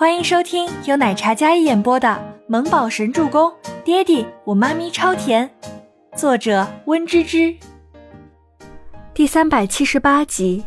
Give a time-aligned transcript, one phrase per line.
[0.00, 2.08] 欢迎收听由奶茶嘉一演播的
[2.48, 3.50] 《萌宝神助攻》，
[3.84, 5.54] 爹地我妈咪超甜，
[6.16, 7.54] 作者温芝芝。
[9.12, 10.64] 第三百七十八集。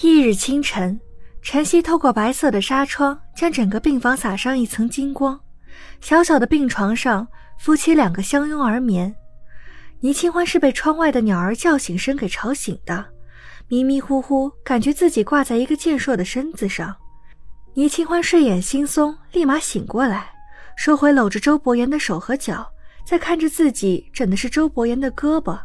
[0.00, 0.98] 翌日清晨，
[1.42, 5.38] 晨曦透过白色的纱窗，将整个病房洒上一层金光。
[6.00, 7.28] 小小的病床上，
[7.58, 9.14] 夫妻两个相拥而眠。
[10.00, 13.04] 倪清欢是被窗外的鸟儿叫醒声给吵醒的。
[13.70, 16.92] 迷迷糊糊，感觉自己挂在一个健硕的身子上。
[17.74, 20.28] 倪清欢睡眼惺忪，立马醒过来，
[20.76, 22.68] 收回搂着周伯言的手和脚，
[23.06, 25.56] 再看着自己枕的是周伯言的胳膊，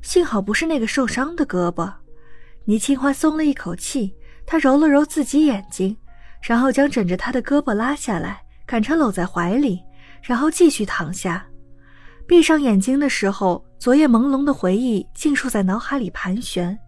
[0.00, 1.92] 幸好不是那个受伤的胳膊。
[2.64, 4.14] 倪清欢松了一口气，
[4.46, 5.94] 她揉了揉自己眼睛，
[6.40, 9.82] 然后将枕着她的胳膊拉下来，赶成搂在怀里，
[10.22, 11.46] 然后继续躺下。
[12.26, 16.78] 闭上眼睛的时候，昨夜朦胧的回忆尽数在脑海里盘旋。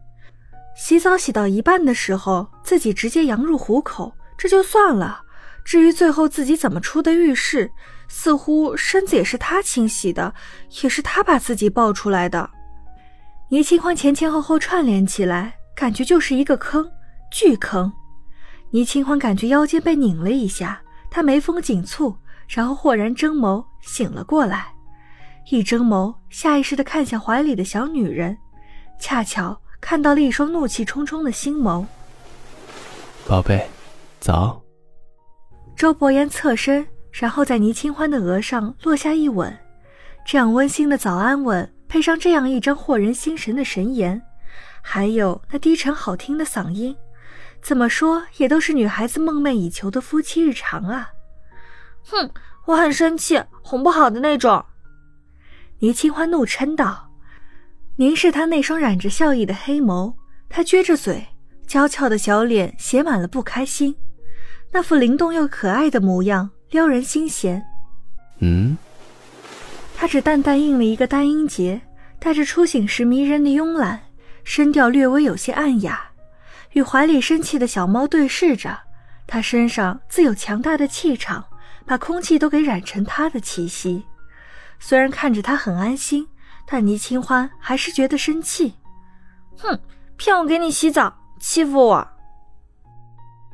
[0.77, 5.23] 洗澡洗到一半的时候，自己直接羊入虎口，这就算了。
[5.65, 7.73] 至于最后自己怎么出的浴室，
[8.09, 10.35] 似乎身子也是他清洗的，
[10.83, 12.51] 也是他把自己抱出来的。
[13.49, 16.89] 倪清欢前前后后串联起来，感觉就是一个坑，
[17.33, 17.91] 巨坑。
[18.71, 22.15] 倪清欢感觉腰间被拧了一下，他眉峰紧蹙，
[22.49, 24.67] 然后豁然睁眸，醒了过来。
[25.51, 28.37] 一睁眸，下意识地看向怀里的小女人，
[29.01, 29.59] 恰巧。
[29.81, 31.85] 看到了一双怒气冲冲的星眸，
[33.27, 33.69] 宝贝，
[34.19, 34.61] 早。
[35.77, 39.57] 周伯言侧身，然后在倪清欢的额上落下一吻，
[40.25, 44.21] 这样温馨的早安吻，配上这样一张惑人心神的神颜，
[44.83, 46.97] 还有那低沉好听的嗓音，
[47.61, 51.11] 怎么说也都是女孩子梦寐以求的夫妻日常啊！
[52.05, 52.31] 哼，
[52.65, 54.65] 我很生气，哄不好的那种。
[55.81, 57.06] 倪清欢怒嗔道。
[57.99, 60.15] 凝视他那双染着笑意的黑眸，
[60.51, 61.27] 他撅着嘴，
[61.67, 63.97] 娇俏的小脸写满了不开心，
[64.71, 67.65] 那副灵动又可爱的模样撩人心弦。
[68.41, 68.77] 嗯，
[69.97, 71.81] 他只淡淡应了一个单音节，
[72.19, 73.99] 带着初醒时迷人的慵懒，
[74.45, 76.11] 声调略微有些暗哑，
[76.73, 78.79] 与怀里生气的小猫对视着，
[79.27, 81.43] 他身上自有强大的气场，
[81.87, 84.05] 把空气都给染成他的气息。
[84.79, 86.29] 虽然看着他很安心。
[86.67, 88.75] 但倪清欢还是觉得生气，
[89.59, 89.79] 哼，
[90.17, 92.09] 骗我给你洗澡，欺负我。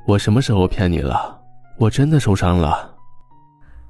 [0.06, 1.40] 我什么时候骗你了？
[1.78, 2.96] 我真的受伤了。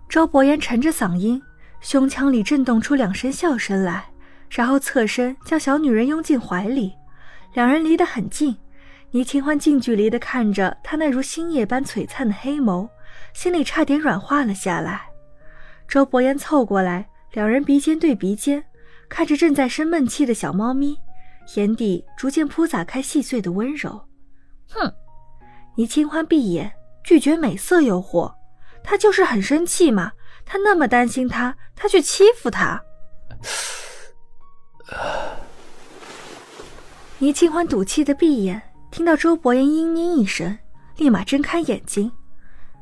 [0.09, 1.41] 周伯言沉着嗓音，
[1.81, 4.05] 胸腔里震动出两声笑声来，
[4.51, 6.93] 然后侧身将小女人拥进怀里，
[7.55, 8.57] 两人离得很近。
[9.13, 12.89] 倪清欢近距离地看着他那如星夜般璀璨的黑眸，
[13.35, 15.03] 心里差点软化了下来。
[15.87, 18.65] 周伯言凑过来，两人鼻尖对鼻尖。
[19.13, 20.97] 看着正在生闷气的小猫咪，
[21.57, 24.09] 眼底逐渐铺洒开细碎的温柔。
[24.71, 24.91] 哼，
[25.77, 26.73] 倪清欢闭眼
[27.05, 28.33] 拒绝美色诱惑，
[28.83, 30.13] 他就是很生气嘛。
[30.47, 32.83] 他那么担心他，他却欺负他。
[37.19, 40.59] 倪清欢赌气的闭眼，听到周伯言嘤嘤一声，
[40.97, 42.11] 立马睁开眼睛。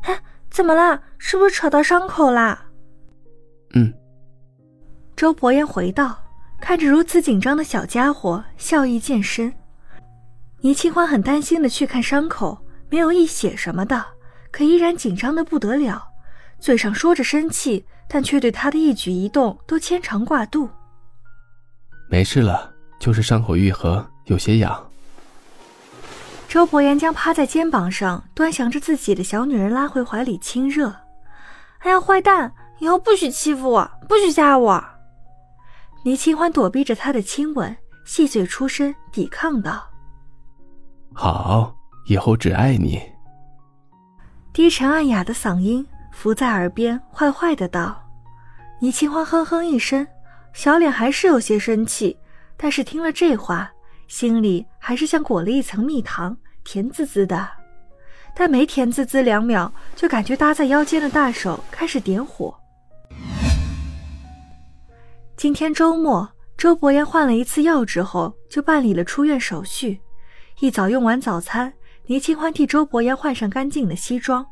[0.02, 1.02] 哎，怎么啦？
[1.18, 2.66] 是不是扯到伤口啦？
[3.74, 3.92] 嗯。
[5.20, 6.16] 周伯言回道，
[6.62, 9.52] 看着如此紧张的小家伙，笑意渐深。
[10.62, 12.56] 倪清欢很担心的去看伤口，
[12.88, 14.02] 没有溢血什么的，
[14.50, 16.02] 可依然紧张的不得了，
[16.58, 20.70] 嘴上说着生气，但却对他的一举一动都牵肠挂肚。
[22.08, 24.90] 没事了，就是伤口愈合，有些痒。
[26.48, 30.90] 周伯言将趴在肩膀上端详着自己的小女人拉回怀里亲热。
[31.80, 34.82] 哎呀，坏蛋，以后不许欺负我，不许吓我。
[36.02, 39.86] 倪清欢躲避着他的亲吻，细嘴出声抵抗道
[41.12, 41.74] ：“好，
[42.06, 43.02] 以后只爱你。”
[44.52, 48.02] 低沉暗哑的嗓音浮在耳边，坏坏的道
[48.80, 50.06] ：“倪清欢哼哼一声，
[50.54, 52.16] 小脸还是有些生气，
[52.56, 53.70] 但是听了这话，
[54.08, 56.34] 心里还是像裹了一层蜜糖，
[56.64, 57.46] 甜滋滋的。
[58.34, 62.58] 但没甜滋滋两秒，就感觉搭在腰间的大手开始点火。”
[65.40, 66.28] 今天周末，
[66.58, 69.98] 周伯言换了一次药之后，就办理了出院手续。
[70.58, 71.72] 一早用完早餐，
[72.04, 74.44] 倪清欢替周伯言换上干净的西装，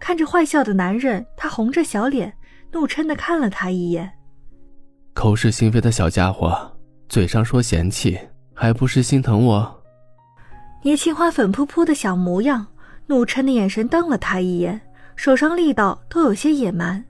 [0.00, 2.36] 看着坏笑的男人，他红着小脸，
[2.72, 4.10] 怒嗔的看了他一眼。
[5.12, 6.76] 口是心非的小家伙，
[7.08, 8.18] 嘴上说嫌弃，
[8.52, 9.82] 还不是心疼我？
[10.82, 12.66] 倪清欢粉扑扑的小模样，
[13.06, 14.80] 怒嗔的眼神瞪了他一眼，
[15.14, 17.04] 手上力道都有些野蛮。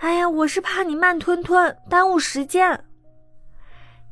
[0.00, 2.84] 哎呀，我是怕你慢吞吞，耽误时间。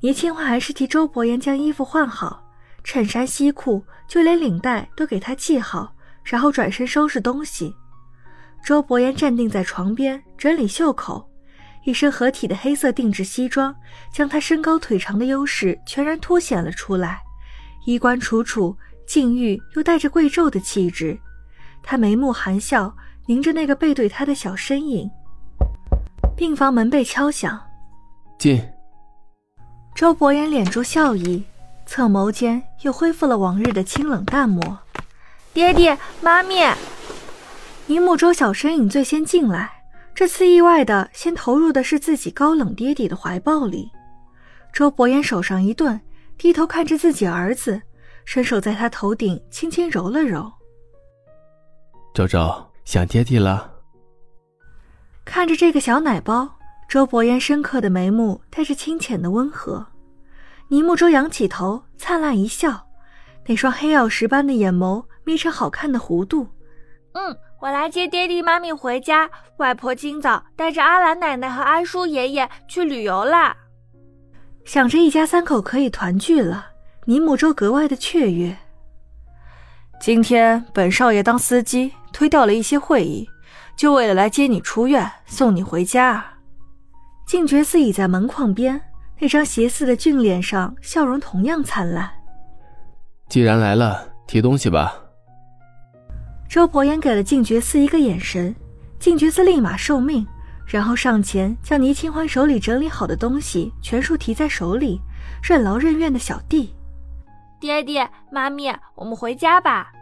[0.02, 2.44] 倪清华还是替周伯言将衣服换好，
[2.85, 5.90] 衬衫、西裤，就连领带都给他系好，
[6.23, 7.75] 然后转身收拾东西。
[8.62, 11.26] 周伯言站定在床边整理袖口，
[11.85, 13.75] 一身合体的黑色定制西装
[14.12, 17.23] 将他身高腿长的优势全然凸显了出来，
[17.87, 18.76] 衣冠楚楚，
[19.06, 21.19] 禁欲又带着贵胄的气质。
[21.82, 22.94] 他眉目含笑，
[23.26, 25.11] 凝着那个背对他的小身影。
[26.38, 27.61] 病房门被敲响，
[28.38, 28.64] 进。
[29.93, 31.43] 周伯言敛住笑意，
[31.85, 34.79] 侧眸间又恢复了往日的清冷淡漠。
[35.52, 36.73] 爹爹，妈咪。
[37.88, 39.82] 倪木周小身影最先进来，
[40.14, 43.91] 这次意外的先投入的是自己高冷爹爹的怀抱里。
[44.73, 46.00] 周伯言手上一顿，
[46.38, 47.82] 低头看着自己儿子，
[48.25, 50.52] 伸手在他头顶轻轻揉了揉。
[52.14, 53.77] 周周想爹爹了。
[55.28, 56.48] 看着这个小奶包，
[56.88, 59.86] 周伯言深刻的眉目带着清浅的温和。
[60.69, 62.86] 倪木舟仰起头，灿烂一笑，
[63.46, 66.48] 那双黑曜石般的眼眸眯成好看的弧度。
[67.12, 69.28] 嗯，我来接爹地妈咪回家。
[69.58, 73.54] 外婆今早带着阿兰奶奶和阿叔爷爷去旅游啦。
[74.64, 76.69] 想着一家三口可以团聚了，
[77.04, 78.56] 倪木舟格外的雀跃。
[80.00, 83.28] 今天本少爷当司机，推掉了一些会议。
[83.78, 86.25] 就为了来接你出院，送你回家。
[87.25, 88.80] 静觉寺倚在门框边，
[89.20, 92.10] 那张邪似的俊脸上笑容同样灿烂。
[93.28, 94.92] 既然来了，提东西吧。
[96.48, 98.52] 周伯言给了静觉寺一个眼神，
[98.98, 100.26] 静觉寺立马受命，
[100.66, 105.00] 然后上前将倪清欢手里整理好的东西全数提在手里，
[105.40, 106.74] 任劳任怨的小弟。
[107.60, 109.92] 爹爹妈咪，我们回家吧。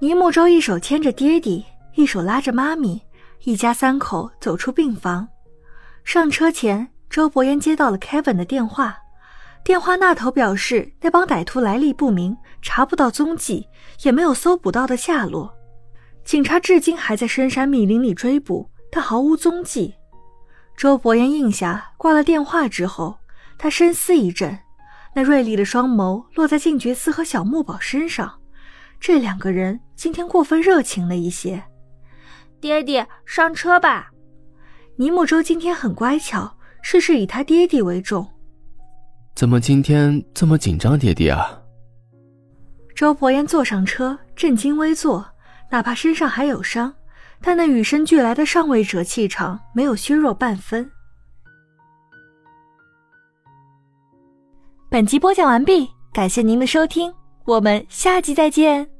[0.00, 1.64] 倪木舟一手牵着爹地。
[1.94, 3.02] 一手拉着妈咪，
[3.44, 5.28] 一家三口走出病房。
[6.04, 8.96] 上车前，周伯言接到了 Kevin 的电话，
[9.64, 13.66] 电话那头表示那帮歹徒来历不明，查不到踪迹，
[14.02, 15.52] 也没有搜捕到的下落。
[16.24, 19.94] 警察至今还在深山密林里追捕，但毫无踪迹。
[20.76, 23.18] 周伯言应下，挂了电话之后，
[23.58, 24.58] 他深思一阵，
[25.14, 28.40] 那锐利的双眸落在静觉寺和小木宝身上，
[29.00, 31.64] 这两个人今天过分热情了一些。
[32.60, 34.10] 爹爹，上车吧。
[34.96, 38.26] 尼木舟今天很乖巧，事事以他爹爹为重。
[39.34, 41.62] 怎么今天这么紧张，爹爹啊？
[42.96, 45.24] 周伯言坐上车，正襟危坐，
[45.70, 46.92] 哪怕身上还有伤，
[47.40, 50.90] 但那与生俱来的上位者气场没有削弱半分。
[54.90, 57.14] 本集播讲完毕，感谢您的收听，
[57.44, 58.97] 我们下集再见。